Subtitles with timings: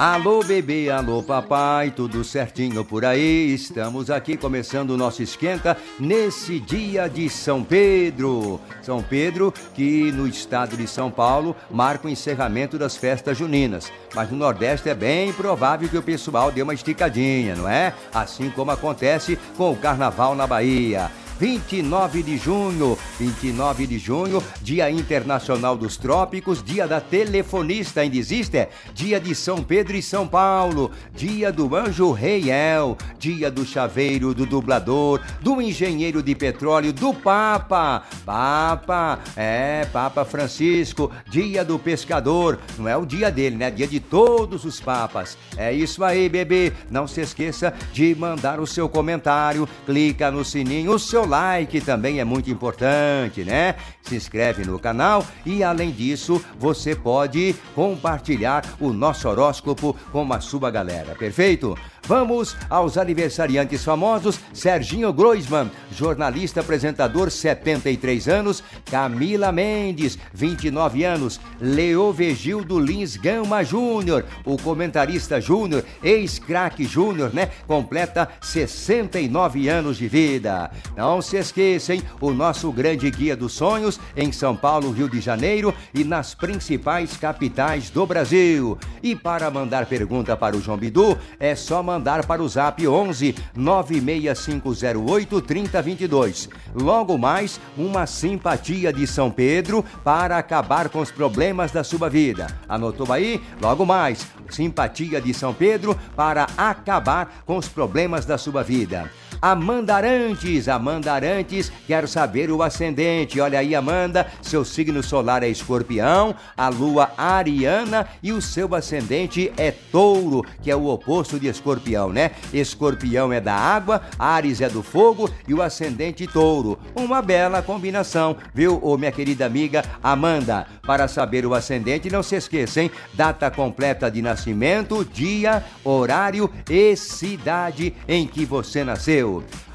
[0.00, 3.52] Alô bebê, alô papai, tudo certinho por aí?
[3.52, 8.58] Estamos aqui começando o nosso esquenta nesse dia de São Pedro.
[8.80, 13.92] São Pedro, que no estado de São Paulo marca o encerramento das festas juninas.
[14.14, 17.92] Mas no Nordeste é bem provável que o pessoal dê uma esticadinha, não é?
[18.10, 21.10] Assim como acontece com o carnaval na Bahia.
[21.40, 28.68] 29 de junho, 29 de junho, Dia Internacional dos Trópicos, Dia da Telefonista, ainda existe?
[28.92, 34.44] Dia de São Pedro e São Paulo, Dia do Anjo Reiel, Dia do Chaveiro, do
[34.44, 42.86] Dublador, do Engenheiro de Petróleo, do Papa, Papa, é, Papa Francisco, Dia do Pescador, não
[42.86, 43.70] é o dia dele, né?
[43.70, 45.38] Dia de todos os papas.
[45.56, 46.70] É isso aí, bebê.
[46.90, 52.18] Não se esqueça de mandar o seu comentário, clica no sininho, o seu like também
[52.18, 53.76] é muito importante, né?
[54.02, 60.40] Se inscreve no canal e, além disso, você pode compartilhar o nosso horóscopo com a
[60.40, 61.78] sua galera, perfeito?
[62.10, 72.12] Vamos aos aniversariantes famosos: Serginho Groisman, jornalista apresentador, 73 anos, Camila Mendes, 29 anos, Leo
[72.12, 77.48] Vegildo Lins Gama Júnior, o comentarista júnior, ex-craque júnior, né?
[77.64, 80.68] Completa 69 anos de vida.
[80.96, 85.72] Não se esqueçam, o nosso grande guia dos sonhos em São Paulo, Rio de Janeiro
[85.94, 88.76] e nas principais capitais do Brasil.
[89.00, 93.34] E para mandar pergunta para o João Bidu, é só mandar para o zap 11
[93.54, 96.48] 96508 3022.
[96.74, 102.46] Logo mais, uma simpatia de São Pedro para acabar com os problemas da sua vida.
[102.68, 103.40] Anotou aí?
[103.60, 109.10] Logo mais, simpatia de São Pedro para acabar com os problemas da sua vida.
[109.42, 113.40] Amanda Arantes, Amanda Arantes, quero saber o ascendente.
[113.40, 119.50] Olha aí, Amanda, seu signo solar é escorpião, a lua ariana e o seu ascendente
[119.56, 122.32] é touro, que é o oposto de escorpião, né?
[122.52, 126.78] Escorpião é da água, Ares é do fogo e o ascendente touro.
[126.94, 130.66] Uma bela combinação, viu, ô minha querida amiga Amanda?
[130.86, 132.90] Para saber o ascendente, não se esqueça, hein?
[133.14, 139.29] Data completa de nascimento, dia, horário e cidade em que você nasceu.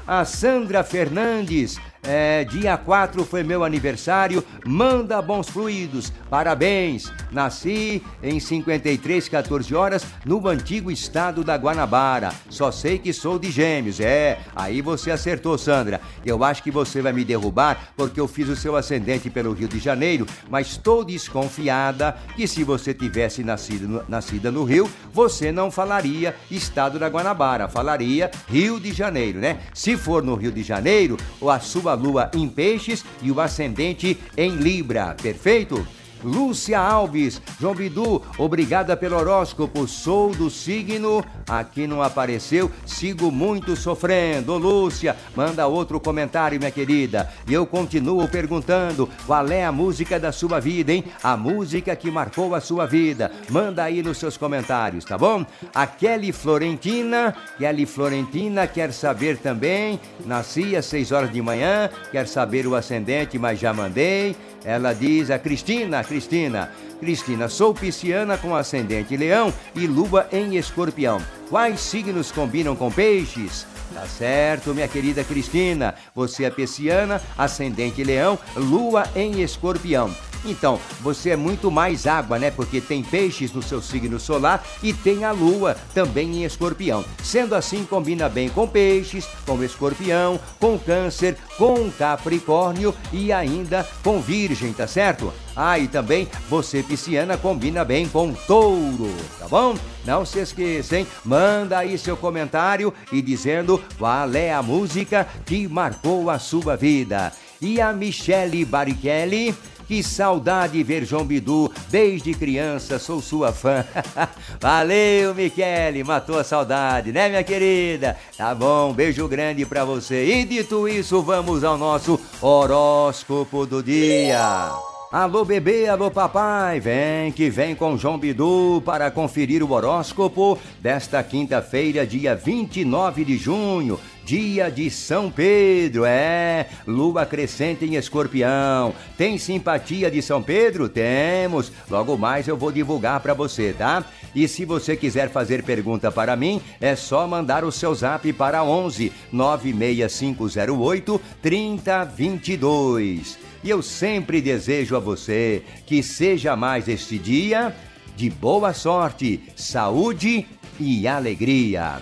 [0.06, 4.44] A Sandra Fernandes é, dia 4 foi meu aniversário.
[4.64, 6.12] Manda bons fluidos.
[6.30, 7.12] Parabéns.
[7.32, 12.32] Nasci em 53, 14 horas, no antigo estado da Guanabara.
[12.48, 14.00] Só sei que sou de gêmeos.
[14.00, 16.00] É, aí você acertou, Sandra.
[16.24, 19.68] Eu acho que você vai me derrubar porque eu fiz o seu ascendente pelo Rio
[19.68, 25.50] de Janeiro, mas estou desconfiada que se você tivesse nascido no, nascida no Rio, você
[25.50, 29.58] não falaria estado da Guanabara, falaria Rio de Janeiro, né?
[29.74, 34.16] Se for no Rio de Janeiro, ou a sua lua em peixes e o ascendente
[34.36, 35.16] em Libra.
[35.20, 35.84] Perfeito?
[36.24, 39.86] Lúcia Alves, João Bidu, obrigada pelo horóscopo.
[39.86, 44.56] Sou do signo, aqui não apareceu, sigo muito sofrendo.
[44.56, 47.30] Lúcia, manda outro comentário, minha querida.
[47.46, 51.04] E eu continuo perguntando qual é a música da sua vida, hein?
[51.22, 53.30] A música que marcou a sua vida.
[53.50, 55.44] Manda aí nos seus comentários, tá bom?
[55.74, 60.00] A Kelly Florentina, Kelly Florentina quer saber também.
[60.24, 64.36] Nasci às 6 horas de manhã, quer saber o ascendente, mas já mandei.
[64.64, 71.20] Ela diz a Cristina, Cristina, Cristina, sou pisciana com ascendente leão e lua em escorpião.
[71.50, 73.66] Quais signos combinam com peixes?
[73.92, 75.94] Tá certo, minha querida Cristina.
[76.14, 80.10] Você é pisciana, ascendente leão, lua em escorpião.
[80.46, 82.50] Então, você é muito mais água, né?
[82.50, 87.04] Porque tem peixes no seu signo solar e tem a lua também em escorpião.
[87.22, 94.20] Sendo assim, combina bem com peixes, com escorpião, com câncer, com capricórnio e ainda com
[94.20, 95.32] virgem, tá certo?
[95.54, 99.74] Ah, e também você, pisciana, combina bem com touro, tá bom?
[100.04, 101.06] Não se esqueça, hein?
[101.24, 107.32] Manda aí seu comentário e dizendo qual é a música que marcou a sua vida.
[107.60, 109.54] E a Michele Barichelli
[109.86, 113.84] que saudade ver João Bidu, desde criança sou sua fã.
[114.60, 118.16] Valeu, Michele, matou a saudade, né, minha querida?
[118.36, 120.24] Tá bom, beijo grande pra você.
[120.24, 124.72] E dito isso, vamos ao nosso horóscopo do dia.
[125.12, 131.22] Alô bebê, alô papai, vem que vem com João Bidu para conferir o horóscopo desta
[131.22, 138.92] quinta-feira, dia 29 de junho, dia de São Pedro, é, lua crescente em escorpião.
[139.16, 140.88] Tem simpatia de São Pedro?
[140.88, 141.70] Temos.
[141.88, 144.04] Logo mais eu vou divulgar para você, tá?
[144.34, 148.64] E se você quiser fazer pergunta para mim, é só mandar o seu zap para
[148.64, 153.38] 11 96508 3022.
[153.62, 157.72] E eu sempre desejo a você que seja mais este dia
[158.16, 160.44] de boa sorte, saúde
[160.80, 162.00] e alegria.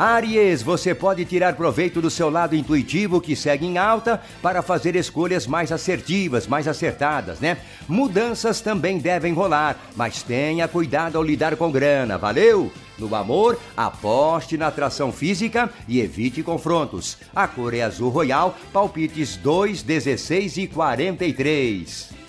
[0.00, 4.96] Aries, você pode tirar proveito do seu lado intuitivo que segue em alta para fazer
[4.96, 7.58] escolhas mais assertivas, mais acertadas, né?
[7.86, 12.72] Mudanças também devem rolar, mas tenha cuidado ao lidar com grana, valeu?
[12.98, 17.18] No amor, aposte na atração física e evite confrontos.
[17.36, 22.19] A cor é azul royal, palpites 2, 16 e 43.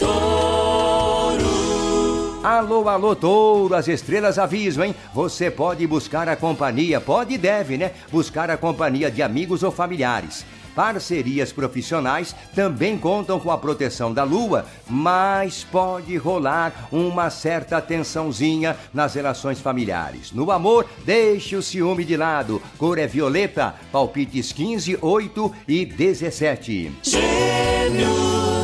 [2.44, 4.96] Alô, alô, touro, as estrelas avisam, hein?
[5.14, 7.92] Você pode buscar a companhia, pode e deve, né?
[8.12, 10.44] Buscar a companhia de amigos ou familiares.
[10.76, 18.76] Parcerias profissionais também contam com a proteção da lua, mas pode rolar uma certa tensãozinha
[18.92, 20.32] nas relações familiares.
[20.32, 22.60] No amor, deixe o ciúme de lado.
[22.76, 26.92] Cor é violeta, palpites 15, 8 e 17.
[27.04, 28.61] Gêmeos,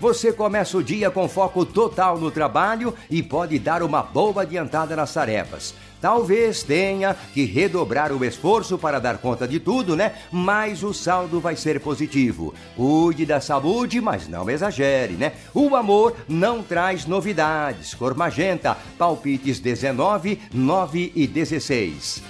[0.00, 4.96] você começa o dia com foco total no trabalho e pode dar uma boa adiantada
[4.96, 5.74] nas tarefas.
[6.00, 10.14] Talvez tenha que redobrar o esforço para dar conta de tudo, né?
[10.32, 12.52] Mas o saldo vai ser positivo.
[12.74, 15.34] Cuide da saúde, mas não exagere, né?
[15.54, 17.94] O amor não traz novidades.
[17.94, 22.22] Cor magenta, palpites 19, 9 e 16.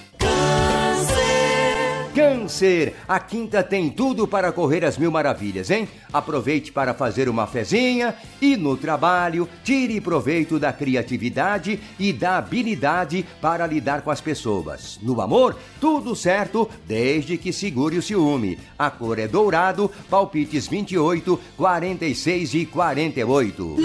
[2.16, 5.86] Câncer, a quinta tem tudo para correr as mil maravilhas, hein?
[6.10, 13.22] Aproveite para fazer uma fezinha e no trabalho tire proveito da criatividade e da habilidade
[13.38, 14.98] para lidar com as pessoas.
[15.02, 18.58] No amor, tudo certo, desde que segure o ciúme.
[18.78, 23.76] A cor é dourado, palpites 28, 46 e 48.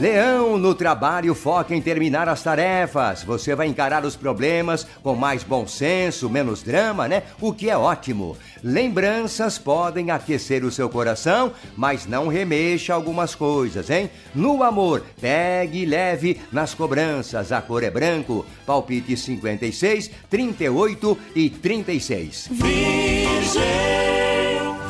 [0.00, 3.22] Leão, no trabalho foca em terminar as tarefas.
[3.22, 7.24] Você vai encarar os problemas com mais bom senso, menos drama, né?
[7.38, 8.34] O que é ótimo.
[8.64, 14.10] Lembranças podem aquecer o seu coração, mas não remexa algumas coisas, hein?
[14.34, 17.52] No amor, pegue leve nas cobranças.
[17.52, 18.46] A cor é branco.
[18.64, 22.48] Palpite 56, 38 e 36.
[22.50, 24.09] Virgem.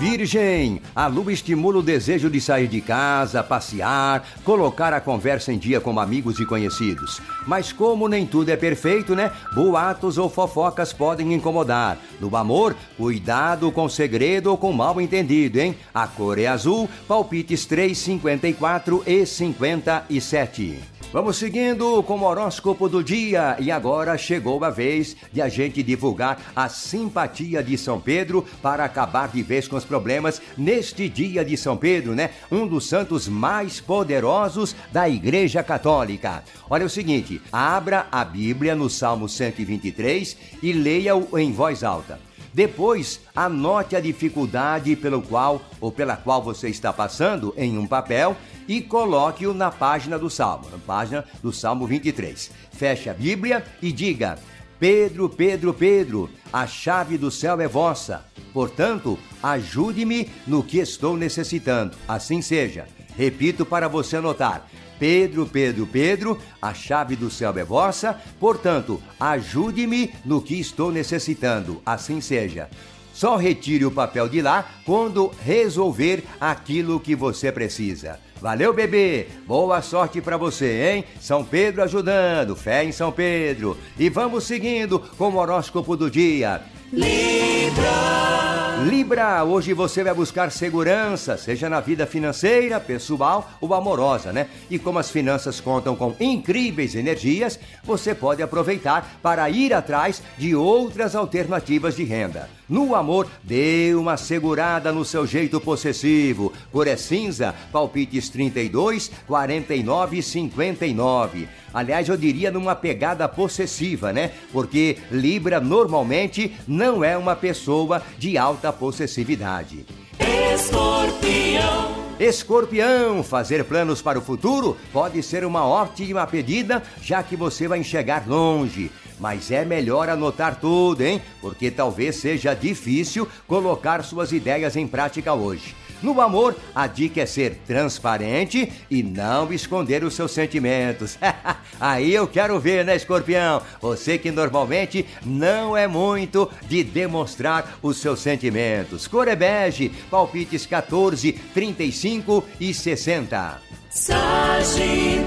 [0.00, 5.58] Virgem, a lua estimula o desejo de sair de casa, passear, colocar a conversa em
[5.58, 7.20] dia com amigos e conhecidos.
[7.47, 9.31] Mas como nem tudo é perfeito, né?
[9.55, 11.99] Boatos ou fofocas podem incomodar.
[12.19, 15.76] No amor, cuidado com segredo ou com mal entendido, hein?
[15.93, 21.00] A cor é azul, palpites 3, 54 e 57.
[21.12, 25.83] Vamos seguindo com o horóscopo do dia e agora chegou a vez de a gente
[25.83, 31.45] divulgar a simpatia de São Pedro para acabar de vez com os problemas neste dia
[31.45, 32.31] de São Pedro, né?
[32.49, 36.45] Um dos santos mais poderosos da Igreja Católica.
[36.71, 42.30] Olha o seguinte, abra a Bíblia no Salmo 123 e leia-o em voz alta.
[42.52, 48.37] Depois, anote a dificuldade pelo qual ou pela qual você está passando em um papel
[48.66, 52.50] e coloque-o na página do Salmo, na página do Salmo 23.
[52.73, 54.38] Feche a Bíblia e diga:
[54.78, 58.25] Pedro, Pedro, Pedro, a chave do céu é vossa.
[58.52, 61.97] Portanto, ajude-me no que estou necessitando.
[62.09, 62.87] Assim seja.
[63.16, 64.66] Repito para você anotar:
[65.00, 71.80] Pedro, Pedro, Pedro, a chave do céu é vossa, portanto, ajude-me no que estou necessitando,
[71.87, 72.69] assim seja.
[73.14, 78.21] Só retire o papel de lá quando resolver aquilo que você precisa.
[78.40, 79.26] Valeu, bebê!
[79.47, 81.04] Boa sorte para você, hein?
[81.19, 83.76] São Pedro ajudando, fé em São Pedro.
[83.99, 86.62] E vamos seguindo com o horóscopo do dia.
[86.92, 88.50] Libra!
[88.85, 94.49] Libra, hoje você vai buscar segurança, seja na vida financeira, pessoal ou amorosa, né?
[94.71, 100.55] E como as finanças contam com incríveis energias, você pode aproveitar para ir atrás de
[100.55, 102.49] outras alternativas de renda.
[102.71, 106.53] No amor, dê uma segurada no seu jeito possessivo.
[106.71, 111.49] Cor é cinza, palpites 32, 49 e 59.
[111.75, 114.33] Aliás, eu diria numa pegada possessiva, né?
[114.53, 119.87] Porque Libra normalmente não é uma pessoa de alta possessividade.
[120.19, 122.00] Escorpião.
[122.19, 127.79] Escorpião, fazer planos para o futuro pode ser uma ótima pedida, já que você vai
[127.79, 128.91] enxergar longe.
[129.19, 131.23] Mas é melhor anotar tudo, hein?
[131.41, 135.75] Porque talvez seja difícil colocar suas ideias em prática hoje.
[136.02, 141.19] No amor, a dica é ser transparente e não esconder os seus sentimentos.
[141.78, 143.62] Aí eu quero ver, né, escorpião?
[143.80, 149.07] Você que normalmente não é muito de demonstrar os seus sentimentos.
[149.07, 153.61] Cor é bege, palpites 14, 35 e 60.
[153.90, 155.21] Sagitário.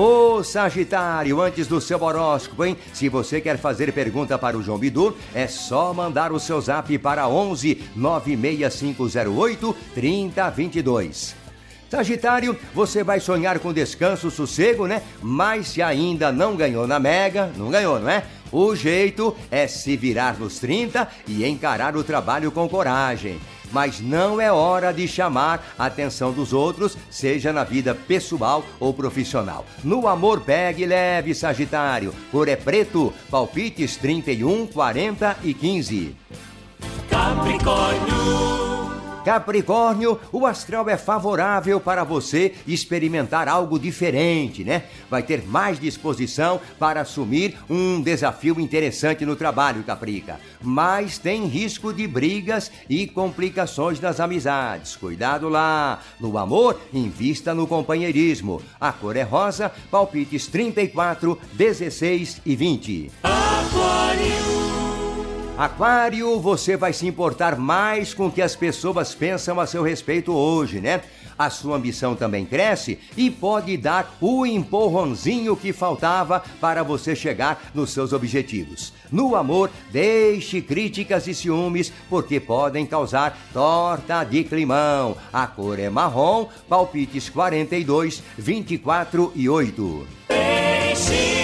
[0.00, 2.76] Ô Sagitário, antes do seu horóscopo, hein?
[2.92, 6.96] Se você quer fazer pergunta para o João Bidu, é só mandar o seu zap
[6.98, 11.34] para 11 96508 3022.
[11.90, 15.02] Sagitário, você vai sonhar com descanso, sossego, né?
[15.20, 18.22] Mas se ainda não ganhou na Mega, não ganhou, não é?
[18.52, 23.40] O jeito é se virar nos 30 e encarar o trabalho com coragem
[23.72, 28.92] mas não é hora de chamar a atenção dos outros, seja na vida pessoal ou
[28.92, 29.64] profissional.
[29.82, 32.14] No amor, pegue leve, Sagitário.
[32.30, 36.16] Cor é preto, palpites 31, 40 e 15.
[37.10, 38.47] Capricórnio.
[39.28, 44.84] Capricórnio, o astral é favorável para você experimentar algo diferente, né?
[45.10, 50.40] Vai ter mais disposição para assumir um desafio interessante no trabalho, Caprica.
[50.62, 54.96] Mas tem risco de brigas e complicações nas amizades.
[54.96, 56.00] Cuidado lá.
[56.18, 58.62] No amor, invista no companheirismo.
[58.80, 63.10] A cor é rosa, palpites 34, 16 e 20.
[63.22, 64.57] Aquário.
[65.58, 70.32] Aquário, você vai se importar mais com o que as pessoas pensam a seu respeito
[70.32, 71.02] hoje, né?
[71.36, 77.72] A sua ambição também cresce e pode dar o empurrãozinho que faltava para você chegar
[77.74, 78.92] nos seus objetivos.
[79.10, 85.16] No amor, deixe críticas e ciúmes, porque podem causar torta de climão.
[85.32, 90.06] A cor é marrom, palpites 42, 24 e 8.
[90.28, 91.37] Peixes.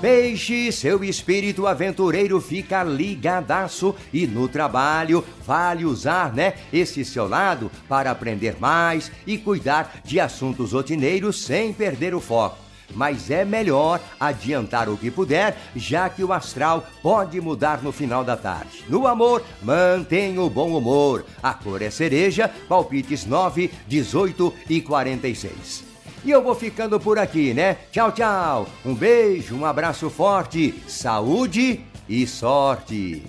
[0.00, 7.70] Peixe, seu espírito aventureiro fica ligadaço e no trabalho vale usar, né, esse seu lado
[7.88, 12.58] para aprender mais e cuidar de assuntos rotineiros sem perder o foco.
[12.94, 18.22] Mas é melhor adiantar o que puder, já que o astral pode mudar no final
[18.22, 18.84] da tarde.
[18.88, 21.24] No amor, mantenha o bom humor.
[21.42, 25.95] A cor é cereja, palpites 9, 18 e 46.
[26.24, 27.76] E eu vou ficando por aqui, né?
[27.90, 28.66] Tchau, tchau.
[28.84, 33.22] Um beijo, um abraço forte, saúde e sorte.